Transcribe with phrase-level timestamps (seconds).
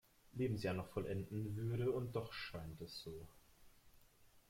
[0.33, 3.23] Lebensjahr noch vollenden würde und doch scheint es so.